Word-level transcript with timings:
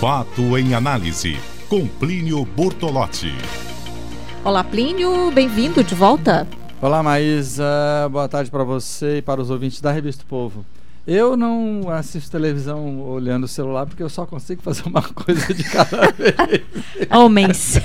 Fato 0.00 0.56
em 0.56 0.74
análise, 0.74 1.36
com 1.68 1.86
Plínio 1.86 2.44
Bortolotti. 2.44 3.32
Olá, 4.44 4.62
Plínio, 4.62 5.30
bem-vindo 5.32 5.82
de 5.82 5.94
volta. 5.94 6.46
Olá, 6.80 7.02
Maísa. 7.02 7.64
Boa 8.10 8.28
tarde 8.28 8.48
para 8.50 8.62
você 8.62 9.18
e 9.18 9.22
para 9.22 9.40
os 9.40 9.50
ouvintes 9.50 9.80
da 9.80 9.90
Revista 9.90 10.24
Povo. 10.28 10.64
Eu 11.04 11.36
não 11.36 11.88
assisto 11.90 12.30
televisão 12.30 13.00
olhando 13.00 13.44
o 13.44 13.48
celular 13.48 13.86
porque 13.86 14.02
eu 14.02 14.08
só 14.10 14.24
consigo 14.24 14.62
fazer 14.62 14.82
uma 14.86 15.02
coisa 15.14 15.52
de 15.52 15.64
cada 15.64 16.12
vez. 16.12 16.34
Homens. 17.10 17.80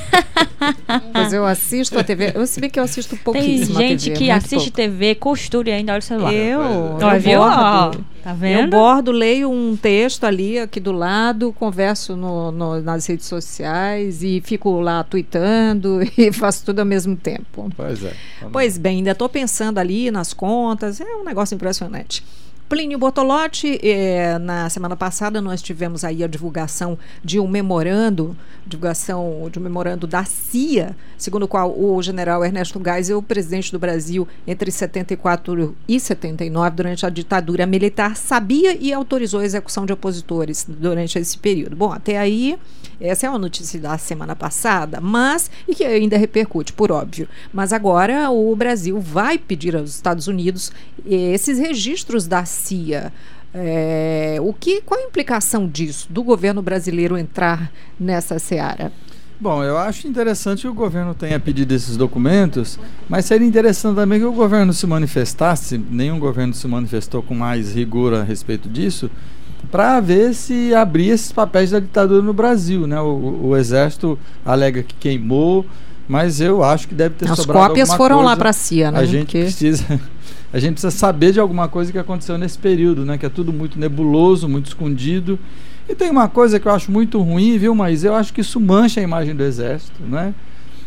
Mas 1.14 1.34
eu 1.34 1.46
assisto 1.46 1.98
a 1.98 2.04
TV. 2.04 2.34
Eu 2.36 2.46
sei 2.46 2.70
que 2.70 2.80
eu 2.80 2.84
assisto 2.84 3.18
pouquíssimo 3.18 3.78
Tem 3.78 3.90
gente 3.90 4.04
TV, 4.12 4.18
que 4.18 4.30
assiste 4.30 4.72
pouco. 4.72 4.76
TV, 4.76 5.16
costura 5.16 5.70
e 5.70 5.74
ainda 5.74 5.94
olha 5.94 6.00
o 6.00 6.04
celular. 6.04 6.34
Eu, 6.34 6.60
Ó, 7.02 7.12
eu 7.12 7.20
viu? 7.20 8.13
Tá 8.24 8.30
Eu 8.32 8.36
vendo? 8.38 8.70
bordo, 8.72 9.12
leio 9.12 9.52
um 9.52 9.76
texto 9.76 10.24
ali, 10.24 10.58
aqui 10.58 10.80
do 10.80 10.94
lado, 10.94 11.52
converso 11.54 12.16
no- 12.16 12.52
no- 12.52 12.82
nas 12.82 13.06
redes 13.06 13.26
sociais 13.26 14.24
e 14.24 14.42
fico 14.46 14.80
lá 14.80 15.04
tweetando 15.04 16.00
e 16.18 16.32
faço 16.32 16.64
tudo 16.66 16.80
ao 16.80 16.86
mesmo 16.86 17.16
tempo. 17.18 17.70
Pois 17.76 18.04
é. 18.04 18.14
Pois 18.52 18.78
bem, 18.78 18.98
ainda 19.00 19.12
estou 19.12 19.28
pensando 19.28 19.78
ali 19.78 20.10
nas 20.10 20.34
contas, 20.34 21.02
é 21.02 21.06
um 21.18 21.24
negócio 21.26 21.54
impressionante. 21.56 22.24
Plínio 22.70 22.98
Bortolotti, 22.98 23.80
eh, 23.84 24.40
na 24.40 24.70
semana 24.70 24.96
passada 24.96 25.42
nós 25.42 25.62
tivemos 25.62 26.04
aí 26.04 26.24
a 26.24 26.28
divulgação 26.28 26.98
de 27.24 27.40
um 27.40 27.48
memorando, 27.48 28.36
divulgação 28.66 29.48
de 29.52 29.60
um 29.60 29.62
memorando 29.62 30.08
da 30.08 30.24
CIA, 30.24 30.96
segundo 31.18 31.44
o 31.44 31.48
qual 31.48 31.78
o 31.78 32.02
general 32.02 32.44
Ernesto 32.44 32.82
Geisel, 32.84 33.22
presidente 33.22 33.72
do 33.72 33.78
Brasil 33.78 34.28
entre 34.48 34.72
74 34.72 35.76
e 35.88 36.00
79, 36.00 36.76
durante 36.76 37.06
a 37.06 37.10
ditadura 37.10 37.66
militar, 37.66 38.16
sabia 38.16 38.76
e 38.76 38.92
autorizou 38.92 39.42
a 39.42 39.46
execução 39.46 39.86
de 39.86 39.94
opositores 39.94 40.66
durante 40.68 41.20
esse 41.20 41.38
período. 41.38 41.76
Bom, 41.76 41.92
até 41.92 42.18
aí, 42.18 42.58
essa 43.00 43.28
é 43.28 43.30
uma 43.30 43.40
notícia 43.40 43.80
da 43.80 43.98
semana 43.98 44.36
passada, 44.36 45.00
mas, 45.02 45.50
e 45.68 45.76
que 45.76 45.84
ainda 45.84 46.18
repercute, 46.18 46.74
por 46.74 46.92
óbvio. 46.92 47.28
Mas 47.52 47.74
agora 47.74 48.30
o 48.30 48.56
Brasil 48.56 49.00
vai 49.00 49.38
pedir 49.38 49.76
aos 49.76 49.90
Estados 49.92 50.28
Unidos 50.28 50.72
esses 51.06 51.58
registros 51.60 52.28
da 52.28 52.46
CIA. 52.46 53.12
É, 53.54 54.38
o 54.42 54.52
que, 54.52 54.82
qual 54.82 55.00
a 55.00 55.04
implicação 55.04 55.68
disso, 55.68 56.08
do 56.10 56.24
governo 56.24 56.62
brasileiro 56.62 57.18
entrar 57.18 57.72
nessa 58.00 58.40
seara? 58.40 58.92
Bom, 59.40 59.64
eu 59.64 59.78
acho 59.78 60.08
interessante 60.08 60.62
que 60.62 60.68
o 60.68 60.74
governo 60.74 61.14
tenha 61.14 61.40
pedido 61.40 61.74
esses 61.74 61.98
documentos, 61.98 62.80
mas 63.10 63.26
seria 63.26 63.46
interessante 63.46 63.96
também 63.96 64.20
que 64.20 64.26
o 64.26 64.32
governo 64.32 64.72
se 64.72 64.88
manifestasse, 64.88 65.78
nenhum 65.78 66.18
governo 66.18 66.54
se 66.54 66.68
manifestou 66.68 67.22
com 67.22 67.36
mais 67.36 67.76
rigor 67.76 68.14
a 68.14 68.24
respeito 68.24 68.70
disso, 68.70 69.12
para 69.72 70.00
ver 70.00 70.34
se 70.34 70.74
abria 70.74 71.14
esses 71.14 71.32
papéis 71.32 71.72
da 71.72 71.80
ditadura 71.80 72.22
no 72.22 72.34
Brasil. 72.34 72.86
Né? 72.88 73.00
O, 73.02 73.48
o 73.50 73.58
Exército 73.58 74.18
alega 74.46 74.84
que 74.84 74.96
queimou, 74.96 75.66
mas 76.08 76.42
eu 76.42 76.64
acho 76.64 76.88
que 76.88 76.96
deve 76.96 77.16
ter 77.16 77.30
As 77.30 77.38
sobrado 77.38 77.68
cópias 77.70 77.94
foram 77.94 78.22
lá 78.22 78.36
para 78.36 78.50
a 78.50 78.54
CIA, 78.54 78.92
né? 78.92 79.00
A 79.00 79.06
gente 79.06 79.26
Porque- 79.26 79.42
precisa 79.42 80.00
a 80.54 80.60
gente 80.60 80.74
precisa 80.74 80.92
saber 80.92 81.32
de 81.32 81.40
alguma 81.40 81.68
coisa 81.68 81.92
que 81.92 81.98
aconteceu 81.98 82.38
nesse 82.38 82.58
período, 82.58 83.04
né? 83.06 83.18
Que 83.18 83.26
é 83.26 83.30
tudo 83.30 83.52
muito 83.52 83.80
nebuloso, 83.80 84.48
muito 84.48 84.68
escondido. 84.68 85.40
E 85.90 85.96
tem 85.96 86.10
uma 86.12 86.30
coisa 86.30 86.60
que 86.60 86.68
eu 86.68 86.72
acho 86.72 86.92
muito 86.92 87.20
ruim, 87.22 87.58
viu, 87.58 87.74
mas 87.74 88.04
eu 88.04 88.16
acho 88.16 88.32
que 88.34 88.42
isso 88.42 88.60
mancha 88.60 89.00
a 89.00 89.04
imagem 89.04 89.36
do 89.36 89.44
exército, 89.44 90.02
né? 90.04 90.34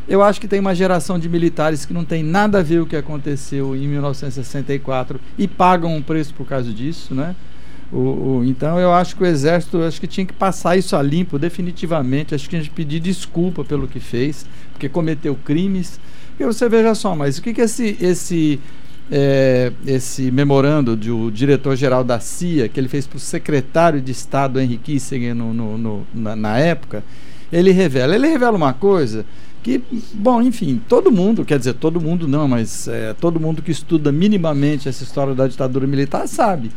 Eu 0.08 0.22
acho 0.22 0.40
que 0.40 0.46
tem 0.46 0.60
uma 0.60 0.74
geração 0.74 1.18
de 1.18 1.28
militares 1.28 1.84
que 1.84 1.92
não 1.92 2.04
tem 2.04 2.22
nada 2.22 2.60
a 2.60 2.62
ver 2.62 2.78
com 2.78 2.84
o 2.84 2.86
que 2.86 2.96
aconteceu 2.96 3.74
em 3.74 3.88
1964 3.88 5.18
e 5.36 5.48
pagam 5.48 5.96
um 5.96 6.00
preço 6.00 6.32
por 6.32 6.46
causa 6.46 6.72
disso, 6.72 7.12
né? 7.14 7.34
O, 7.92 7.98
o- 8.40 8.44
então 8.44 8.78
eu 8.80 8.92
acho 8.92 9.14
que 9.16 9.22
o 9.22 9.26
exército 9.26 9.78
acho 9.82 10.00
que 10.00 10.06
tinha 10.06 10.26
que 10.26 10.32
passar 10.32 10.76
isso 10.76 10.96
a 10.96 11.02
limpo 11.02 11.38
definitivamente. 11.38 12.34
Acho 12.34 12.48
que 12.48 12.56
a 12.56 12.58
gente 12.58 12.70
pedir 12.70 13.00
desculpa 13.00 13.64
pelo 13.64 13.86
que 13.86 14.00
fez, 14.00 14.44
porque 14.72 14.88
cometeu 14.88 15.34
crimes. 15.36 16.00
E 16.38 16.44
você 16.44 16.68
veja 16.68 16.94
só, 16.94 17.14
mas 17.14 17.38
o 17.38 17.42
que, 17.42 17.54
que 17.54 17.60
esse 17.60 17.96
esse 18.00 18.60
é, 19.10 19.72
esse 19.86 20.30
memorando 20.32 20.96
do 20.96 21.30
diretor-geral 21.30 22.02
da 22.02 22.18
CIA, 22.18 22.68
que 22.68 22.78
ele 22.80 22.88
fez 22.88 23.06
para 23.06 23.16
o 23.16 23.20
secretário 23.20 24.00
de 24.00 24.10
Estado 24.10 24.58
Henry 24.60 24.76
Kissinger 24.78 25.34
no, 25.34 25.54
no- 25.54 25.78
no- 25.78 26.06
na, 26.12 26.34
na 26.34 26.58
época, 26.58 27.04
ele 27.52 27.70
revela. 27.70 28.14
Ele 28.16 28.26
revela 28.26 28.56
uma 28.56 28.72
coisa 28.72 29.24
que, 29.62 29.80
bom, 30.12 30.42
enfim, 30.42 30.80
todo 30.88 31.10
mundo, 31.12 31.44
quer 31.44 31.58
dizer, 31.58 31.74
todo 31.74 32.00
mundo 32.00 32.26
não, 32.26 32.48
mas 32.48 32.88
é, 32.88 33.14
todo 33.14 33.38
mundo 33.40 33.62
que 33.62 33.70
estuda 33.70 34.10
minimamente 34.10 34.88
essa 34.88 35.04
história 35.04 35.34
da 35.34 35.46
ditadura 35.46 35.86
militar 35.86 36.26
sabe 36.26 36.70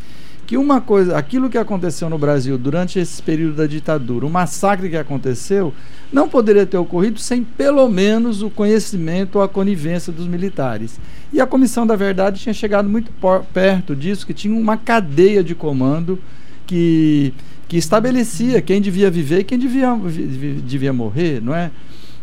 que 0.50 0.58
uma 0.58 0.82
coisa, 0.82 1.16
aquilo 1.16 1.48
que 1.48 1.60
aconteceu 1.60 2.10
no 2.10 2.18
Brasil 2.18 2.58
durante 2.58 2.98
esse 2.98 3.22
período 3.22 3.58
da 3.58 3.68
ditadura, 3.68 4.26
o 4.26 4.30
massacre 4.32 4.90
que 4.90 4.98
aconteceu, 4.98 5.72
não 6.12 6.28
poderia 6.28 6.66
ter 6.66 6.76
ocorrido 6.76 7.20
sem 7.20 7.44
pelo 7.44 7.88
menos 7.88 8.42
o 8.42 8.50
conhecimento 8.50 9.36
ou 9.36 9.44
a 9.44 9.48
conivência 9.48 10.12
dos 10.12 10.26
militares. 10.26 11.00
E 11.32 11.40
a 11.40 11.46
Comissão 11.46 11.86
da 11.86 11.96
Verdade 11.96 12.40
tinha 12.42 12.52
chegado 12.52 12.90
muito 12.90 13.12
perto 13.54 13.96
disso, 13.96 14.26
que 14.26 14.34
tinha 14.34 14.60
uma 14.60 14.76
cadeia 14.76 15.44
de 15.44 15.54
comando 15.54 16.18
que, 16.66 17.32
que 17.68 17.78
estabelecia 17.78 18.60
quem 18.60 18.82
devia 18.82 19.12
viver 19.12 19.42
e 19.42 19.44
quem 19.44 19.60
devia, 19.60 19.94
vi- 19.94 20.24
vi- 20.24 20.62
devia 20.66 20.92
morrer, 20.92 21.40
não 21.44 21.54
é? 21.54 21.70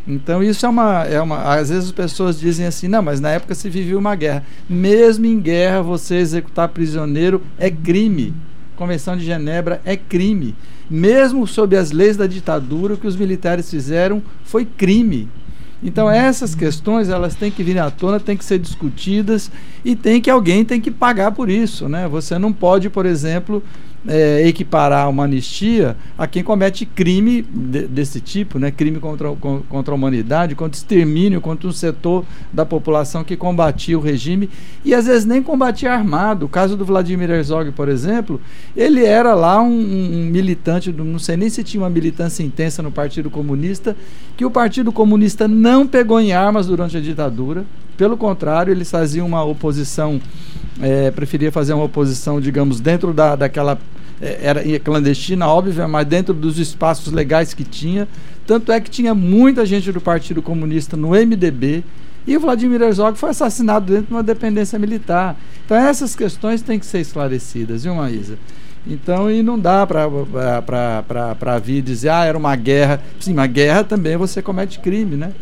Então 0.07 0.43
isso 0.43 0.65
é 0.65 0.69
uma, 0.69 1.03
é 1.05 1.21
uma. 1.21 1.43
Às 1.55 1.71
vezes 1.71 1.87
as 1.87 1.93
pessoas 1.93 2.39
dizem 2.39 2.67
assim, 2.67 2.87
não, 2.87 3.03
mas 3.03 3.21
na 3.21 3.31
época 3.31 3.55
se 3.55 3.69
vivia 3.69 3.99
uma 3.99 4.15
guerra. 4.15 4.45
Mesmo 4.69 5.27
em 5.27 5.41
guerra, 5.41 5.83
você 5.83 6.17
executar 6.17 6.69
prisioneiro 6.69 7.43
é 7.59 7.71
crime. 7.71 8.33
Convenção 8.77 9.17
de 9.17 9.25
Genebra 9.25 9.81
é 9.85 9.97
crime. 9.97 10.55
Mesmo 10.89 11.47
sob 11.47 11.77
as 11.77 11.91
leis 11.91 12.17
da 12.17 12.27
ditadura, 12.27 12.95
o 12.95 12.97
que 12.97 13.07
os 13.07 13.17
militares 13.17 13.69
fizeram 13.69 14.23
foi 14.45 14.65
crime. 14.65 15.29
Então 15.83 16.11
essas 16.11 16.55
questões 16.55 17.09
elas 17.09 17.35
têm 17.35 17.51
que 17.51 17.63
vir 17.63 17.79
à 17.79 17.91
tona, 17.91 18.19
têm 18.19 18.37
que 18.37 18.45
ser 18.45 18.59
discutidas 18.59 19.51
e 19.85 19.95
tem 19.95 20.21
que 20.21 20.31
alguém 20.31 20.65
tem 20.65 20.81
que 20.81 20.91
pagar 20.91 21.33
por 21.33 21.51
isso, 21.51 21.89
né? 21.89 22.09
Você 22.09 22.39
não 22.39 22.53
pode, 22.53 22.89
por 22.89 23.05
exemplo, 23.05 23.63
eh, 24.09 24.47
equiparar 24.47 25.09
uma 25.11 25.25
anistia 25.25 25.97
a 26.17 26.27
quem 26.27 26.43
comete 26.43 26.87
crime 26.87 27.43
de- 27.43 27.87
desse 27.87 28.21
tipo, 28.21 28.59
né? 28.59 28.71
Crime 28.71 28.99
contra, 28.99 29.29
contra 29.69 29.93
a 29.93 29.97
humanidade, 29.97 30.55
contra 30.55 30.77
extermínio, 30.77 31.41
contra 31.41 31.69
um 31.69 31.73
setor 31.73 32.25
da 32.53 32.65
população 32.65 33.25
que 33.25 33.37
combatia 33.37 33.99
o 33.99 34.01
regime 34.01 34.49
e 34.85 34.95
às 34.95 35.07
vezes 35.07 35.25
nem 35.25 35.43
combatia 35.43 35.93
armado. 35.93 36.47
O 36.47 36.49
caso 36.49 36.77
do 36.77 36.85
Vladimir 36.85 37.31
Herzog, 37.31 37.73
por 37.73 37.89
exemplo, 37.89 38.41
ele 38.77 39.05
era 39.05 39.35
lá 39.35 39.61
um, 39.61 39.69
um 39.69 40.27
militante, 40.31 40.93
não 40.93 41.19
sei 41.19 41.37
nem 41.37 41.49
se 41.49 41.63
tinha 41.65 41.83
uma 41.83 41.91
militância 41.91 42.43
intensa 42.43 42.83
no 42.83 42.91
Partido 42.93 43.31
Comunista, 43.31 43.97
que 44.37 44.45
o 44.45 44.51
Partido 44.51 44.93
Comunista 44.93 45.49
não 45.49 45.87
pegou 45.87 46.21
em 46.21 46.33
armas 46.33 46.67
durante 46.67 46.97
a 46.97 47.01
ditadura. 47.01 47.65
Pelo 47.97 48.17
contrário, 48.17 48.71
eles 48.73 48.91
faziam 48.91 49.27
uma 49.27 49.43
oposição, 49.43 50.21
eh, 50.81 51.11
preferia 51.11 51.51
fazer 51.51 51.73
uma 51.73 51.85
oposição, 51.85 52.41
digamos, 52.41 52.81
dentro 52.81 53.13
da, 53.13 53.37
daquela. 53.37 53.79
eh, 54.21 54.39
era 54.43 54.81
clandestina, 54.81 55.47
óbvio, 55.47 55.89
mas 55.89 56.07
dentro 56.07 56.35
dos 56.35 56.59
espaços 56.59 57.13
legais 57.13 57.55
que 57.55 57.65
tinha. 57.65 58.09
Tanto 58.47 58.71
é 58.71 58.81
que 58.81 58.91
tinha 58.91 59.15
muita 59.15 59.67
gente 59.67 59.91
do 59.91 60.01
Partido 60.01 60.41
Comunista 60.41 60.97
no 60.97 61.11
MDB. 61.11 61.83
E 62.27 62.37
o 62.37 62.41
Vladimir 62.41 62.83
Herzog 62.83 63.17
foi 63.17 63.31
assassinado 63.31 63.87
dentro 63.87 64.07
de 64.09 64.13
uma 64.13 64.23
dependência 64.23 64.79
militar. 64.79 65.37
Então 65.65 65.77
essas 65.77 66.17
questões 66.17 66.61
têm 66.61 66.79
que 66.79 66.87
ser 66.87 66.99
esclarecidas, 67.01 67.85
viu, 67.85 67.95
Maísa? 67.95 68.37
Então, 68.89 69.31
e 69.31 69.43
não 69.43 69.59
dá 69.59 69.85
para 69.87 71.59
vir 71.59 71.83
dizer, 71.83 72.09
ah, 72.09 72.25
era 72.25 72.39
uma 72.39 72.55
guerra. 72.55 73.01
Sim, 73.19 73.33
uma 73.33 73.47
guerra 73.47 73.83
também 73.83 74.17
você 74.17 74.41
comete 74.41 74.79
crime, 74.79 75.17
né? 75.17 75.33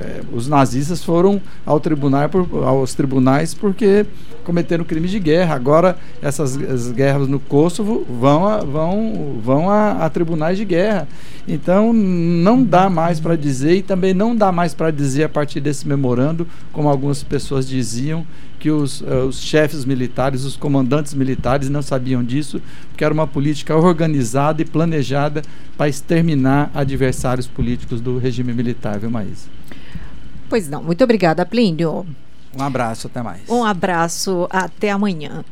É, 0.00 0.20
os 0.32 0.46
nazistas 0.46 1.02
foram 1.02 1.40
ao 1.66 1.80
tribunal 1.80 2.28
por, 2.28 2.46
aos 2.64 2.94
tribunais 2.94 3.52
porque 3.52 4.06
cometeram 4.44 4.84
crimes 4.84 5.10
de 5.10 5.18
guerra. 5.18 5.54
Agora, 5.54 5.98
essas 6.22 6.56
as 6.56 6.92
guerras 6.92 7.26
no 7.26 7.40
Kosovo 7.40 8.06
vão 8.08 8.46
a, 8.46 8.58
vão, 8.58 9.40
vão 9.42 9.70
a, 9.70 10.04
a 10.04 10.08
tribunais 10.08 10.56
de 10.56 10.64
guerra. 10.64 11.08
Então, 11.50 11.94
não 11.94 12.62
dá 12.62 12.90
mais 12.90 13.18
para 13.18 13.34
dizer, 13.34 13.76
e 13.76 13.82
também 13.82 14.12
não 14.12 14.36
dá 14.36 14.52
mais 14.52 14.74
para 14.74 14.90
dizer 14.90 15.24
a 15.24 15.28
partir 15.30 15.60
desse 15.60 15.88
memorando, 15.88 16.46
como 16.74 16.90
algumas 16.90 17.22
pessoas 17.22 17.66
diziam, 17.66 18.26
que 18.60 18.70
os, 18.70 19.02
eh, 19.02 19.22
os 19.22 19.40
chefes 19.40 19.86
militares, 19.86 20.44
os 20.44 20.56
comandantes 20.56 21.14
militares 21.14 21.70
não 21.70 21.80
sabiam 21.80 22.22
disso, 22.22 22.60
porque 22.90 23.02
era 23.02 23.14
uma 23.14 23.26
política 23.26 23.74
organizada 23.74 24.60
e 24.60 24.64
planejada 24.66 25.42
para 25.74 25.88
exterminar 25.88 26.70
adversários 26.74 27.46
políticos 27.46 28.02
do 28.02 28.18
regime 28.18 28.52
militar, 28.52 28.98
viu, 28.98 29.10
Maísa? 29.10 29.48
Pois 30.50 30.68
não, 30.68 30.82
muito 30.82 31.02
obrigada, 31.02 31.46
Plínio. 31.46 32.04
Um 32.58 32.62
abraço, 32.62 33.06
até 33.06 33.22
mais. 33.22 33.48
Um 33.48 33.64
abraço, 33.64 34.46
até 34.50 34.90
amanhã. 34.90 35.44